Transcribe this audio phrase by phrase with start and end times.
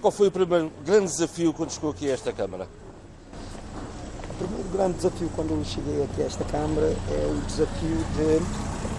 [0.00, 2.66] Qual foi o primeiro grande desafio quando chegou aqui a esta Câmara?
[4.30, 8.40] O primeiro grande desafio quando eu cheguei aqui a esta Câmara é o desafio de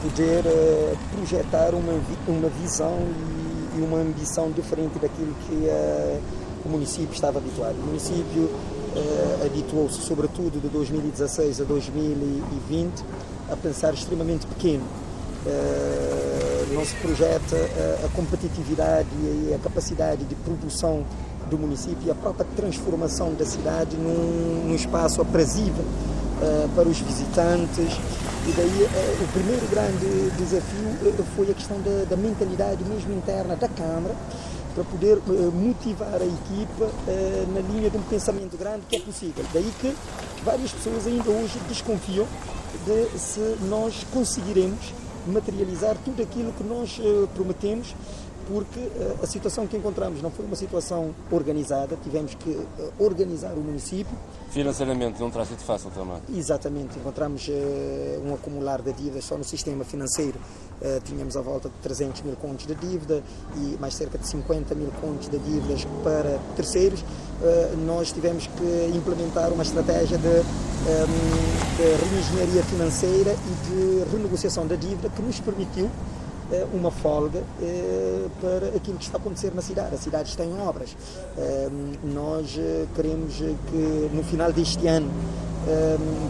[0.04, 1.94] poder uh, projetar uma,
[2.28, 3.00] uma visão
[3.76, 6.22] e, uma ambição diferente daquilo que uh,
[6.66, 7.78] o município estava habituado.
[7.80, 13.04] O município uh, habituou-se, sobretudo de 2016 a 2020,
[13.50, 14.86] a pensar extremamente pequeno.
[16.72, 17.56] Não se projeta
[18.06, 21.06] a competitividade e a capacidade de produção
[21.52, 27.00] do município e a própria transformação da cidade num, num espaço aprazível uh, para os
[27.00, 28.00] visitantes.
[28.48, 33.14] E daí uh, o primeiro grande desafio uh, foi a questão da, da, mentalidade mesmo
[33.14, 34.16] interna da Câmara
[34.74, 35.20] para poder
[35.54, 36.90] motivar a equipa
[37.54, 39.44] na linha de um pensamento grande que é possível.
[39.54, 39.94] Daí que
[40.46, 42.26] várias pessoas ainda hoje desconfiam
[42.86, 44.94] de se nós conseguiremos
[45.28, 47.00] materializar tudo aquilo que nós
[47.34, 47.96] prometemos
[48.52, 52.68] porque uh, a situação que encontramos não foi uma situação organizada, tivemos que uh,
[53.00, 54.16] organizar o município.
[54.50, 56.22] Financeiramente não terá sido fácil também?
[56.36, 57.52] Exatamente, encontramos uh,
[58.26, 60.40] um acumular de dívidas só no sistema financeiro.
[61.04, 63.22] tínhamos a volta de 300 mil contos de dívida
[63.56, 67.04] e mais cerca de 50 mil contos de dívidas para terceiros.
[67.86, 70.44] nós tivemos que implementar uma estratégia de,
[70.82, 75.90] de reengenharia financeira e de renegociação da dívida que nos permitiu
[76.52, 79.96] é uma folga é, para aquilo que está a acontecer na cidade.
[79.96, 80.98] A cidade está em obras.
[81.38, 81.70] É,
[82.04, 82.60] nós
[82.94, 85.10] queremos que no final deste ano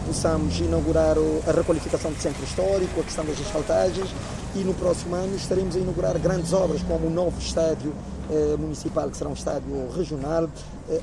[0.06, 1.16] possamos inaugurar
[1.48, 4.10] a requalificação do centro histórico, a questão das asfaltagens
[4.54, 7.94] e no próximo ano estaremos a inaugurar grandes obras como o novo estádio
[8.58, 10.50] municipal, que será um estádio regional,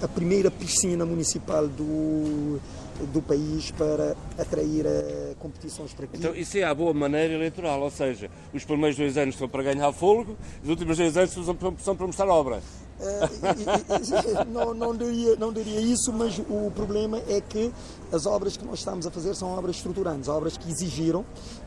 [0.02, 2.60] a primeira piscina municipal do
[3.08, 6.18] do país para atrair uh, competições para aqui.
[6.18, 9.64] Então isso é a boa maneira eleitoral, ou seja, os primeiros dois anos são para
[9.64, 12.62] ganhar fôlego, os últimos dois anos são para mostrar obra.
[13.00, 17.72] Uh, não, não, diria, não diria isso, mas o problema é que
[18.12, 21.24] as obras que nós estamos a fazer são obras estruturantes, obras que exigiram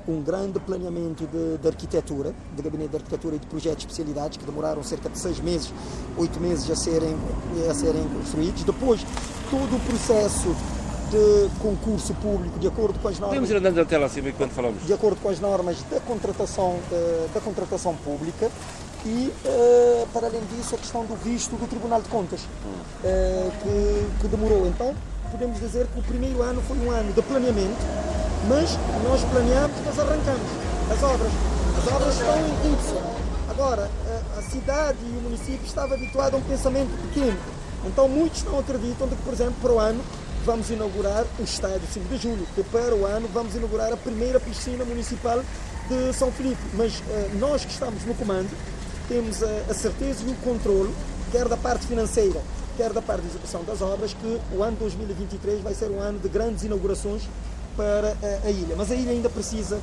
[0.07, 4.37] um grande planeamento de, de arquitetura, de gabinete de arquitetura e de projetos de especialidades,
[4.37, 5.73] que demoraram cerca de seis meses,
[6.19, 7.17] oito meses a serem,
[7.71, 8.63] a serem construídos.
[8.65, 9.01] Depois,
[9.51, 10.55] todo o processo
[11.13, 13.37] de concurso público de acordo com as normas.
[13.37, 14.87] Podemos ir andando até lá acima enquanto falamos.
[14.87, 18.51] De acordo com as normas da contratação, eh, da contratação pública
[19.05, 22.41] e, eh, para além disso, a questão do visto do Tribunal de Contas,
[23.05, 24.67] eh, que, que demorou.
[24.67, 24.95] Então,
[25.31, 27.77] podemos dizer que o primeiro ano foi um ano de planeamento,
[28.49, 30.49] mas nós planeamos, mas arrancamos
[30.91, 31.33] as obras.
[31.77, 32.97] As obras estão em curso.
[33.51, 33.91] Agora,
[34.39, 37.39] a cidade e o município estavam habituados a um pensamento pequeno.
[37.85, 40.01] Então, muitos não acreditam de que, por exemplo, para o ano
[40.45, 44.85] vamos inaugurar o estádio 5 de julho para o ano vamos inaugurar a primeira piscina
[44.85, 45.41] municipal
[45.89, 46.61] de São Filipe.
[46.75, 48.51] Mas uh, nós que estamos no comando
[49.09, 50.93] temos a, a certeza e o controle,
[51.31, 52.41] quer da parte financeira,
[52.77, 56.19] quer da parte de execução das obras, que o ano 2023 vai ser um ano
[56.19, 57.23] de grandes inaugurações
[57.77, 58.75] para a, a ilha.
[58.77, 59.81] Mas a ilha ainda precisa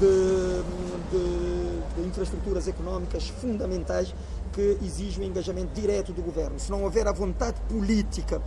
[0.00, 0.62] de,
[1.10, 4.14] de, de infraestruturas económicas fundamentais
[4.52, 6.58] que exigem o engajamento direto do governo.
[6.58, 8.40] Se não houver a vontade política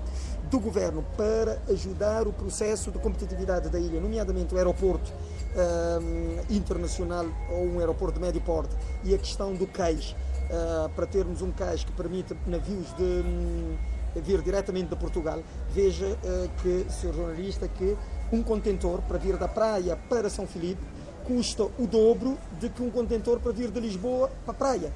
[0.56, 7.26] do governo para ajudar o processo de competitividade da ilha, nomeadamente o aeroporto um, internacional
[7.52, 8.74] ou um aeroporto de médio porte
[9.04, 10.16] e a questão do cais,
[10.46, 13.76] uh, para termos um cais que permita navios de um,
[14.22, 15.44] vir diretamente de Portugal.
[15.72, 17.14] Veja uh, que, Sr.
[17.14, 17.98] jornalista, que
[18.32, 20.82] um contentor para vir da praia para São Filipe
[21.28, 24.94] custa o dobro de que um contentor para vir de Lisboa para a praia.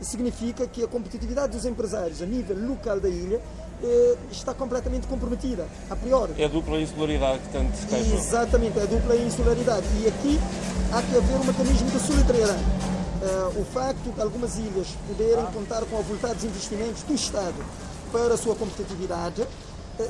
[0.00, 3.40] Significa que a competitividade dos empresários a nível local da ilha
[4.30, 6.34] está completamente comprometida, a priori.
[6.38, 8.14] É a dupla insularidade que tanto se queixa.
[8.14, 9.86] Exatamente, é a dupla insularidade.
[10.02, 10.40] E aqui
[10.92, 12.62] há que haver um mecanismo de solidariedade.
[13.22, 17.54] Uh, o facto de algumas ilhas poderem contar com avultados investimentos do Estado
[18.10, 19.48] para a sua competitividade uh,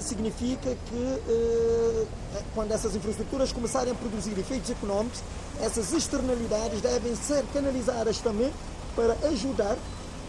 [0.00, 2.06] significa que
[2.54, 5.20] quando essas infraestruturas começarem a produzir efeitos económicos,
[5.60, 8.50] essas externalidades devem ser canalizadas também
[8.96, 9.76] para ajudar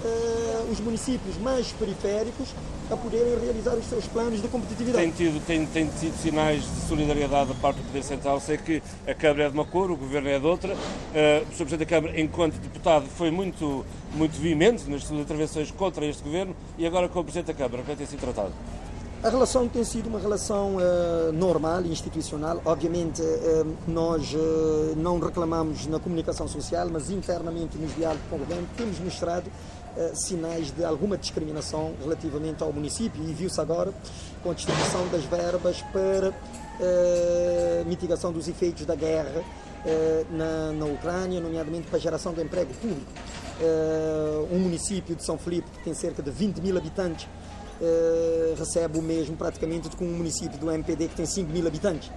[0.04, 2.50] uh, os municípios mais periféricos
[2.92, 5.04] a poderem realizar os seus planos de competitividade.
[5.04, 8.40] Tem tido, tem, tem tido sinais de solidariedade da parte do Poder Central.
[8.40, 10.74] Sei que a Câmara é de uma cor, o Governo é de outra.
[10.74, 10.78] Uh,
[11.50, 11.66] o Sr.
[11.66, 16.56] Presidente da Câmara, enquanto deputado, foi muito, muito veemente nas suas intervenções contra este Governo
[16.78, 18.54] e agora com o Presidente da Câmara, como é que tem sido tratado?
[19.24, 22.62] A relação tem sido uma relação uh, normal institucional.
[22.66, 28.40] Obviamente, uh, nós uh, não reclamamos na comunicação social, mas internamente nos diálogos com o
[28.40, 29.50] governo temos mostrado
[30.14, 33.94] sinais de alguma discriminação relativamente ao município e viu-se agora
[34.42, 36.34] com a distribuição das verbas para
[37.86, 39.44] mitigação dos efeitos da guerra
[40.32, 43.12] na, na Ucrânia, nomeadamente para a geração de emprego público.
[44.52, 47.28] um município de São Filipe que tem cerca de 20 mil habitantes
[48.58, 52.12] recebe o mesmo praticamente do que um município do MPD que tem 5 mil habitantes.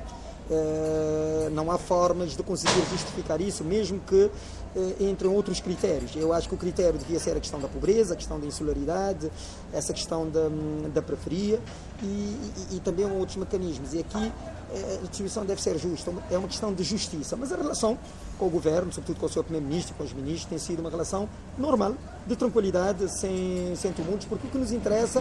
[0.49, 6.15] Uh, não há formas de conseguir justificar isso, mesmo que uh, entrem outros critérios.
[6.15, 9.29] Eu acho que o critério devia ser a questão da pobreza, a questão da insularidade,
[9.73, 10.49] essa questão da,
[10.95, 11.59] da periferia
[12.01, 13.93] e, e, e também outros mecanismos.
[13.93, 17.35] E aqui uh, a distribuição deve ser justa, é uma questão de justiça.
[17.37, 17.99] Mas a relação
[18.39, 21.29] com o governo, sobretudo com o seu primeiro-ministro, com os ministros, tem sido uma relação
[21.59, 21.95] normal,
[22.25, 25.21] de tranquilidade, sem, sem tumultos, porque o que nos interessa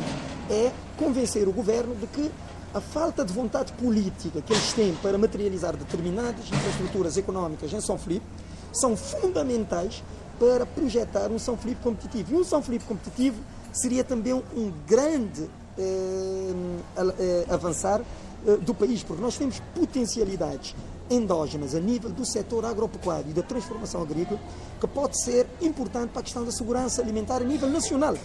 [0.51, 2.31] é convencer o governo de que
[2.75, 7.97] a falta de vontade política que eles têm para materializar determinadas infraestruturas económicas em São
[7.97, 8.25] Filipe
[8.73, 10.03] são fundamentais
[10.37, 12.33] para projetar um São Filipe competitivo.
[12.33, 13.37] E um São Filipe competitivo
[13.71, 16.53] seria também um grande eh,
[16.97, 18.01] eh, avançar
[18.45, 20.75] eh, do país, porque nós temos potencialidades
[21.09, 24.39] endógenas a nível do setor agropecuário e da transformação agrícola
[24.81, 28.15] que pode ser importante para a questão da segurança alimentar a nível nacional.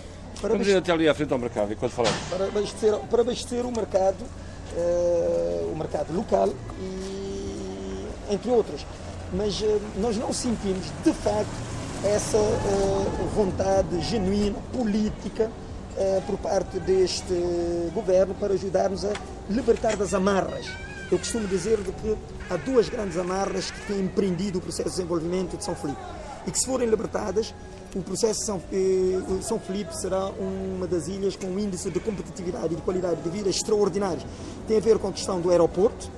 [0.40, 2.18] Para Vamos ir até ali à frente ao mercado, enquanto falamos.
[2.30, 4.24] Para abastecer, para abastecer o mercado,
[4.74, 6.48] uh, o mercado local
[6.80, 8.86] e entre outros.
[9.34, 11.50] Mas uh, nós não sentimos, de facto,
[12.04, 15.50] essa uh, vontade genuína, política,
[16.26, 17.34] por parte deste
[17.92, 19.12] governo para ajudar-nos a
[19.50, 20.64] libertar das amarras.
[21.10, 22.16] Eu costumo dizer de que
[22.48, 26.00] há duas grandes amarras que têm empreendido o processo de desenvolvimento de São Filipe
[26.46, 27.52] e que se forem libertadas
[27.98, 31.98] o processo de São, eh, São Felipe será uma das ilhas com um índice de
[31.98, 34.24] competitividade e de qualidade de vida extraordinários.
[34.68, 36.10] Tem a ver com a questão do aeroporto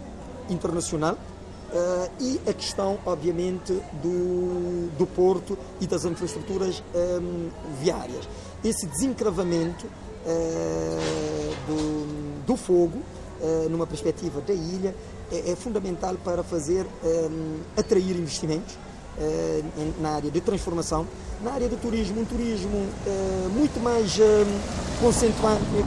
[0.51, 3.73] internacional uh, e a questão, obviamente,
[4.03, 7.49] do, do porto e das infraestruturas um,
[7.81, 8.29] viárias.
[8.63, 12.99] Esse desencravamento uh, do, do fogo,
[13.41, 14.95] uh, numa perspectiva da ilha,
[15.31, 18.77] é, é fundamental para fazer um, atrair investimentos
[20.01, 21.07] na área de transformação
[21.43, 24.47] na área do turismo, um turismo uh, muito mais uh,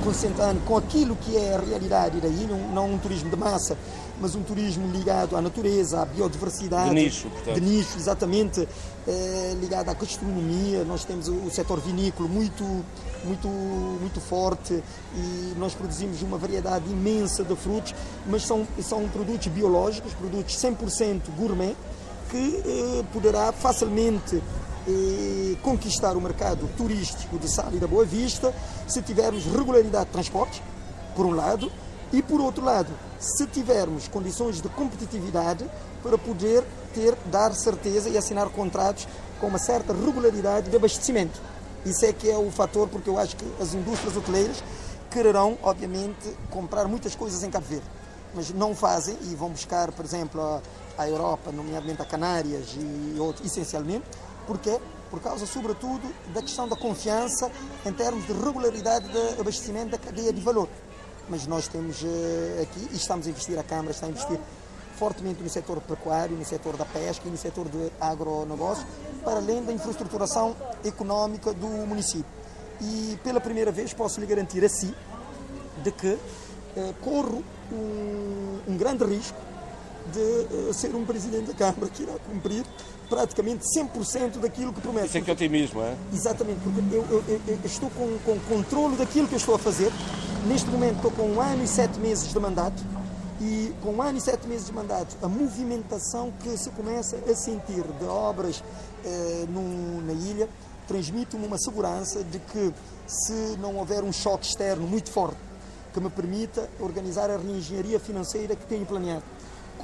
[0.03, 3.77] concentrado com aquilo que é a realidade daí, não, não um turismo de massa,
[4.19, 6.89] mas um turismo ligado à natureza, à biodiversidade.
[6.89, 7.55] De nicho, portanto.
[7.55, 10.83] De nicho, exatamente, uh, ligado à gastronomia.
[10.83, 12.63] Nós temos o, o setor vinícola muito,
[13.23, 14.83] muito, muito forte
[15.15, 17.95] e nós produzimos uma variedade imensa de frutos,
[18.27, 21.75] mas são, são produtos biológicos, produtos 100% gourmet,
[22.29, 24.41] que poderá facilmente
[24.87, 28.53] e conquistar o mercado turístico de Sal e da Boa Vista
[28.87, 30.61] se tivermos regularidade de transporte,
[31.15, 31.71] por um lado,
[32.13, 35.65] e por outro lado, se tivermos condições de competitividade
[36.03, 36.63] para poder
[36.93, 39.07] ter, dar certeza e assinar contratos
[39.39, 41.41] com uma certa regularidade de abastecimento.
[41.85, 44.63] Isso é que é o fator, porque eu acho que as indústrias hoteleiras
[45.09, 47.85] quererão, obviamente, comprar muitas coisas em Cabo Verde,
[48.33, 50.61] mas não fazem e vão buscar, por exemplo,
[50.97, 54.05] a Europa, nomeadamente a Canárias e outros, essencialmente,
[54.45, 54.79] Porquê?
[55.09, 57.51] Por causa, sobretudo, da questão da confiança
[57.85, 60.67] em termos de regularidade de abastecimento da cadeia de valor.
[61.29, 64.39] Mas nós temos uh, aqui, e estamos a investir, a Câmara está a investir
[64.97, 68.85] fortemente no setor pecuário, no setor da pesca e no setor do agronegócio,
[69.23, 72.25] para além da infraestruturação económica do município.
[72.81, 74.93] E pela primeira vez posso lhe garantir a si
[75.83, 79.44] de que uh, corro um, um grande risco
[80.11, 82.63] de uh, ser um presidente da Câmara que irá cumprir
[83.09, 85.07] praticamente 100% daquilo que promete.
[85.07, 85.95] Isso é que é otimismo, é?
[86.13, 89.91] Exatamente, porque eu, eu, eu, estou com, com controle daquilo que eu estou a fazer.
[90.47, 92.83] Neste momento estou com um ano e sete meses de mandato
[93.41, 97.35] e com um ano e sete meses de mandato, a movimentação que se começa a
[97.35, 98.63] sentir de obras
[99.03, 99.45] eh,
[100.05, 100.47] na ilha
[100.87, 102.73] transmite-me uma segurança de que
[103.05, 105.37] se não houver um choque externo muito forte
[105.93, 109.23] que me permita organizar a reengenharia financeira que tenho planeado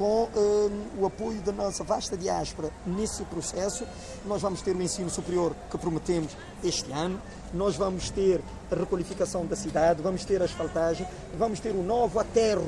[0.02, 3.86] com um, o apoio da nossa vasta diáspora nesse processo.
[4.26, 7.22] Nós vamos ter o ensino superior que prometemos este ano,
[7.54, 8.42] nós vamos ter
[8.72, 11.06] a requalificação da cidade, vamos ter a asfaltagem,
[11.38, 12.66] vamos ter o novo aterro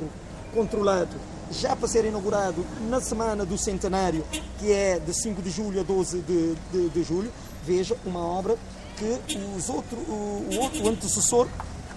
[0.53, 1.15] controlado
[1.49, 4.23] já para ser inaugurado na semana do centenário,
[4.59, 7.31] que é de 5 de julho a 12 de, de, de julho.
[7.65, 8.55] Veja, uma obra
[8.95, 9.19] que
[9.57, 11.47] os outro, o, o, o antecessor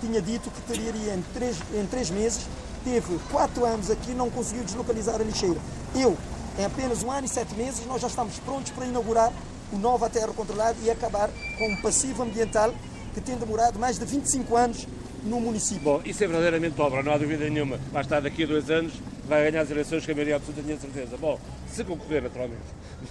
[0.01, 2.47] tinha dito que teria em três, em três meses
[2.87, 5.59] teve quatro anos aqui não conseguiu deslocalizar a lixeira.
[5.93, 6.17] Eu,
[6.57, 9.33] em apenas um ano e sete meses, nós já estamos prontos para inaugurar
[9.73, 11.29] o novo aterro controlado e acabar
[11.59, 12.73] com um passivo ambiental
[13.13, 14.87] que tem demorado mais de 25 anos
[15.25, 15.83] no município.
[15.83, 17.81] Bom, isso é verdadeiramente obra, não há dúvida nenhuma.
[17.91, 18.93] Vai estar daqui a dois anos,
[19.27, 21.17] vai ganhar as eleições que a maioria absoluta tinha certeza.
[21.17, 22.63] Bom, se concorrer, naturalmente.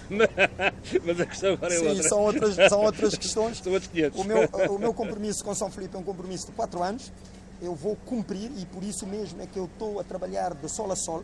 [1.03, 2.03] Mas a questão agora é Sim, outra.
[2.03, 3.57] Sim, são outras, são outras questões.
[3.57, 4.21] são outros 500.
[4.21, 7.11] O meu, o meu compromisso com São Felipe é um compromisso de quatro anos
[7.61, 10.91] eu vou cumprir e por isso mesmo é que eu estou a trabalhar de sol
[10.91, 11.23] a sol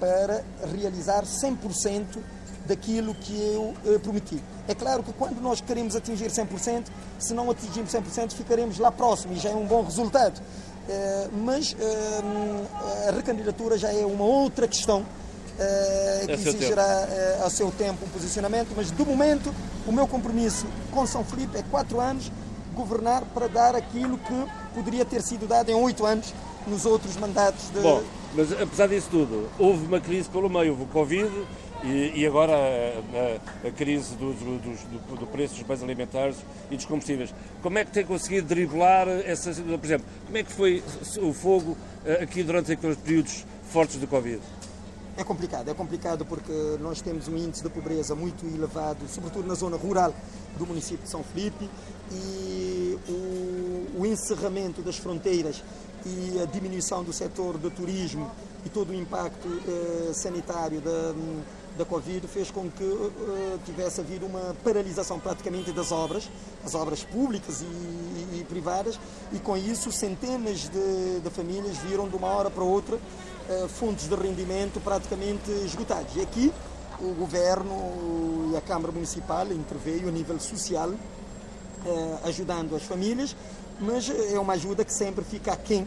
[0.00, 2.18] para realizar 100%
[2.66, 4.42] daquilo que eu eh, prometi.
[4.66, 6.86] É claro que quando nós queremos atingir 100%,
[7.18, 10.40] se não atingirmos 100%, ficaremos lá próximo e já é um bom resultado.
[10.88, 15.04] Eh, mas eh, a recandidatura já é uma outra questão
[15.58, 19.52] eh, que É exigirá eh, a seu tempo um posicionamento, mas do momento
[19.86, 22.30] o meu compromisso com São Felipe é quatro anos
[22.82, 26.32] governar para dar aquilo que poderia ter sido dado em oito anos
[26.66, 28.02] nos outros mandatos de, Bom,
[28.34, 31.30] mas apesar disso tudo, houve uma crise pelo meio, houve o Covid
[31.82, 36.36] e, e agora a, a- a crise do, do, do- do preço dos bens alimentares
[36.70, 37.34] e dos combustíveis.
[37.62, 39.52] Como é que tem conseguido driblar essa?
[39.52, 40.82] Por exemplo, como é que foi
[41.22, 44.40] o fogo eh, aqui durante aqueles períodos fortes do Covid?
[45.18, 49.54] É complicado, é complicado porque nós temos um índice de pobreza muito elevado, sobretudo na
[49.54, 50.14] zona rural
[50.56, 51.68] do município de São Felipe,
[52.12, 55.60] e o, o encerramento das fronteiras
[56.06, 58.30] e a diminuição do setor do turismo
[58.64, 61.12] e todo o impacto eh, sanitário da,
[61.76, 66.30] da Covid fez com que eh, tivesse havido uma paralisação praticamente das obras,
[66.64, 69.00] as obras públicas e, e privadas,
[69.32, 73.00] e com isso centenas de, de famílias viram de uma hora para outra
[73.48, 76.14] eh, fontes de rendimento praticamente esgotados.
[76.16, 76.52] E aqui
[77.00, 80.90] o governo e a Câmara Municipal interveio a nível social,
[81.86, 83.36] eh, ajudando as famílias,
[83.80, 85.86] mas é uma ajuda que sempre fica aquém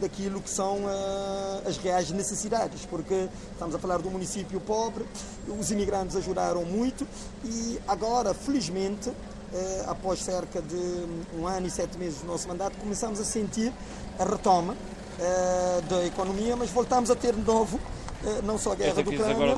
[0.00, 5.04] daquilo que são eh, as reais necessidades, porque estamos a falar de um município pobre,
[5.48, 7.06] os imigrantes ajudaram muito
[7.44, 9.10] e agora, felizmente,
[9.52, 11.06] eh, após cerca de
[11.38, 13.72] um ano e sete meses do nosso mandato, começamos a sentir
[14.18, 14.76] a retoma
[15.18, 17.78] eh, da economia, mas voltamos a ter de novo
[18.24, 19.56] eh, não só a guerra do Ucrânia,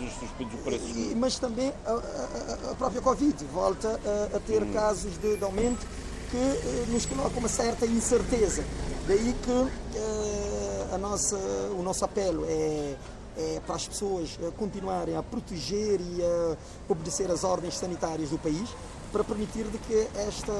[0.94, 4.00] e- mas também a, a- a própria Covid volta
[4.32, 4.72] a, a ter Hum.
[4.72, 5.86] casos de, de aumento
[6.30, 8.64] que eh, nos coloca uma certa incerteza.
[9.06, 11.36] Daí que eh, a nossa,
[11.78, 12.94] o nosso apelo é,
[13.36, 16.56] é para as pessoas eh, continuarem a proteger e a
[16.88, 18.68] obedecer às ordens sanitárias do país
[19.14, 20.52] para permitir de que esta,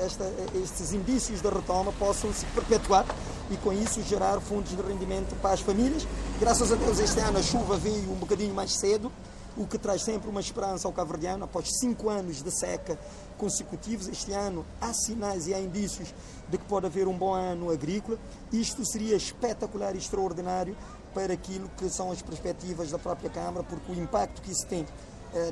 [0.00, 0.24] esta,
[0.60, 3.06] estes indícios da retoma possam se perpetuar
[3.48, 6.04] e com isso gerar fundos de rendimento para as famílias.
[6.40, 9.12] Graças a Deus este ano a chuva veio um bocadinho mais cedo,
[9.56, 12.98] o que traz sempre uma esperança ao cabo-verdiano após cinco anos de seca
[13.38, 14.08] consecutivos.
[14.08, 16.12] Este ano há sinais e há indícios
[16.48, 18.18] de que pode haver um bom ano agrícola.
[18.52, 20.76] Isto seria espetacular e extraordinário
[21.14, 24.84] para aquilo que são as perspectivas da própria Câmara, porque o impacto que isso tem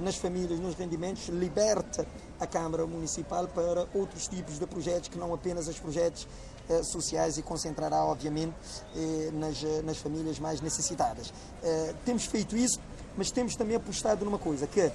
[0.01, 2.07] nas famílias, nos rendimentos, liberta
[2.39, 6.27] a Câmara Municipal para outros tipos de projetos que não apenas os projetos
[6.69, 8.55] eh, sociais e concentrará, obviamente,
[8.97, 11.33] eh, nas, eh, nas famílias mais necessitadas.
[11.63, 12.79] Eh, Temos feito isso,
[13.17, 14.91] mas temos também apostado numa coisa, que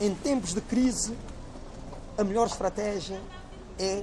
[0.00, 1.12] em tempos de crise,
[2.16, 3.20] a melhor estratégia
[3.78, 4.02] é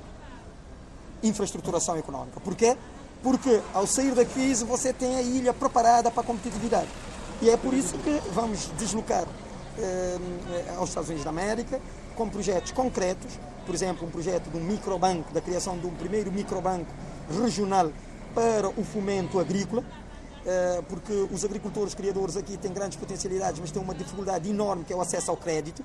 [1.24, 2.40] infraestruturação económica.
[2.40, 2.78] Porquê?
[3.24, 6.90] Porque ao sair da crise você tem a ilha preparada para a competitividade.
[7.42, 9.28] E é por isso que vamos deslocar eh,
[10.78, 11.80] aos Estados Unidos da América
[12.16, 16.32] com projetos concretos, por exemplo, um projeto de um microbanco, da criação de um primeiro
[16.32, 16.90] microbanco
[17.42, 17.92] regional
[18.34, 19.84] para o fomento agrícola,
[20.46, 24.94] eh, porque os agricultores criadores aqui têm grandes potencialidades, mas têm uma dificuldade enorme que
[24.94, 25.84] é o acesso ao crédito.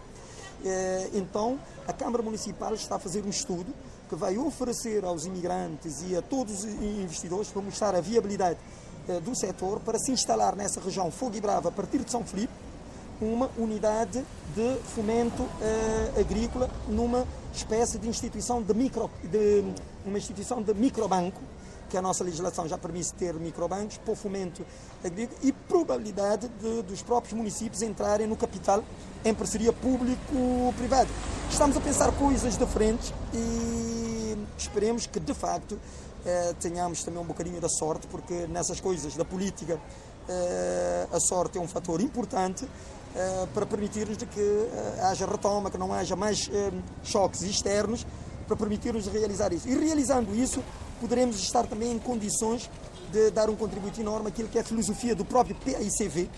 [0.64, 3.72] Eh, Então, a Câmara Municipal está a fazer um estudo
[4.08, 8.58] que vai oferecer aos imigrantes e a todos os investidores para mostrar a viabilidade
[9.08, 12.24] eh, do setor para se instalar nessa região Fogo e Brava a partir de São
[12.24, 12.52] Felipe
[13.20, 14.24] uma unidade
[14.54, 19.64] de fomento eh, agrícola numa espécie de instituição de micro de
[20.04, 21.40] uma instituição de microbanco
[21.90, 24.64] que a nossa legislação já permite ter microbancos o fomento
[25.04, 28.82] agrícola e probabilidade de, dos próprios municípios entrarem no capital
[29.24, 31.08] em parceria público-privada.
[31.50, 35.78] Estamos a pensar coisas diferentes e esperemos que, de facto,
[36.24, 39.78] eh, tenhamos também um bocadinho da sorte, porque nessas coisas da política
[40.28, 42.68] eh, a sorte é um fator importante
[43.52, 46.70] para permitir-nos que eh, haja retoma, que não haja mais eh,
[47.02, 48.06] choques externos,
[48.46, 49.68] para permitir-nos realizar isso.
[49.68, 50.62] E realizando isso,
[51.00, 52.70] poderemos estar também em condições
[53.12, 56.30] de dar um contributo enorme àquilo que é a filosofia do próprio PICV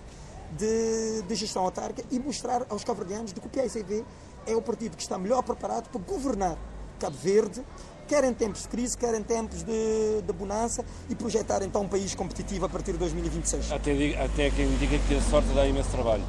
[0.56, 4.04] de, de gestão autárquica e mostrar aos cabo-verdianos que o PICV
[4.46, 6.56] é o partido que está melhor preparado para governar
[6.98, 7.62] Cabo Verde,
[8.06, 11.88] quer em tempos de crise, quer em tempos de, de bonança e projetar então um
[11.88, 13.72] país competitivo a partir de 2026.
[13.72, 16.22] Até, até quem diga que a sorte dá imenso trabalho.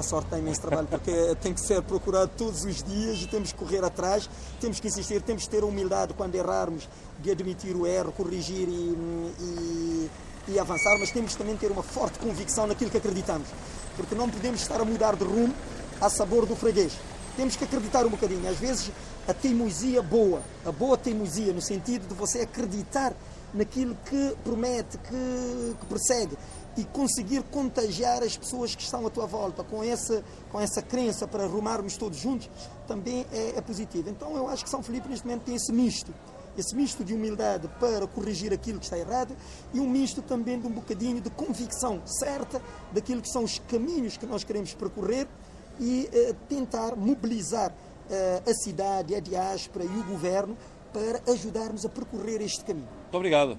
[0.00, 3.52] A sorte dá imenso trabalho porque tem que ser procurado todos os dias e temos
[3.52, 6.88] que correr atrás, temos que insistir, temos que ter a humildade quando errarmos
[7.18, 8.96] de admitir o erro, corrigir e,
[9.38, 10.10] e,
[10.48, 13.46] e avançar, mas temos também que ter uma forte convicção naquilo que acreditamos,
[13.94, 15.54] porque não podemos estar a mudar de rumo
[16.00, 16.94] a sabor do freguês.
[17.36, 18.48] Temos que acreditar um bocadinho.
[18.48, 18.90] Às vezes
[19.28, 23.12] a teimosia boa, a boa teimosia, no sentido de você acreditar
[23.52, 26.38] naquilo que promete, que, que persegue,
[26.76, 31.26] e conseguir contagiar as pessoas que estão à tua volta com essa, com essa crença
[31.26, 32.48] para rumarmos todos juntos,
[32.86, 34.08] também é, é positivo.
[34.08, 36.12] Então eu acho que São Felipe neste momento tem esse misto
[36.58, 39.36] esse misto de humildade para corrigir aquilo que está errado
[39.72, 42.60] e um misto também de um bocadinho de convicção certa
[42.92, 45.26] daquilo que são os caminhos que nós queremos percorrer
[45.78, 47.72] e eh, tentar mobilizar
[48.10, 50.56] eh, a cidade, a diáspora e o governo
[50.92, 52.88] para ajudarmos a percorrer este caminho.
[53.02, 53.58] Muito obrigado.